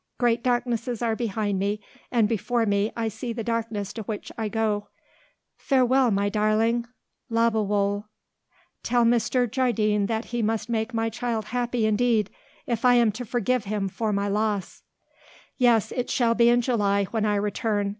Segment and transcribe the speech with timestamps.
[0.17, 1.79] Great darknesses are behind me,
[2.11, 4.87] and before me I see the darkness to which I go.
[5.57, 6.87] "Farewell, my darling.
[7.29, 8.05] Lebewohl.
[8.81, 9.45] Tell Mr.
[9.47, 12.31] Jardine that he must make my child happy indeed
[12.65, 14.81] if I am to forgive him for my loss.
[15.57, 17.89] "Yes; it shall be in July, when I return.